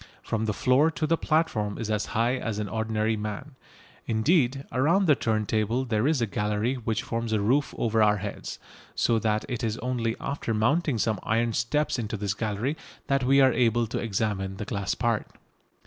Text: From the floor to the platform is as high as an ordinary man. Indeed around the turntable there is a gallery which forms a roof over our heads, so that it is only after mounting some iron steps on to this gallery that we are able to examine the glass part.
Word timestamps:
From 0.23 0.45
the 0.45 0.51
floor 0.55 0.89
to 0.89 1.05
the 1.05 1.15
platform 1.15 1.77
is 1.77 1.91
as 1.91 2.07
high 2.17 2.37
as 2.37 2.57
an 2.57 2.67
ordinary 2.67 3.15
man. 3.15 3.51
Indeed 4.07 4.65
around 4.71 5.05
the 5.05 5.13
turntable 5.13 5.85
there 5.85 6.07
is 6.07 6.21
a 6.23 6.25
gallery 6.25 6.73
which 6.73 7.03
forms 7.03 7.33
a 7.33 7.39
roof 7.39 7.75
over 7.77 8.01
our 8.01 8.17
heads, 8.17 8.57
so 8.95 9.19
that 9.19 9.45
it 9.47 9.63
is 9.63 9.77
only 9.77 10.15
after 10.19 10.55
mounting 10.55 10.97
some 10.97 11.19
iron 11.21 11.53
steps 11.53 11.99
on 11.99 12.07
to 12.07 12.17
this 12.17 12.33
gallery 12.33 12.77
that 13.05 13.23
we 13.23 13.41
are 13.41 13.53
able 13.53 13.85
to 13.85 13.99
examine 13.99 14.57
the 14.57 14.65
glass 14.65 14.95
part. 14.95 15.27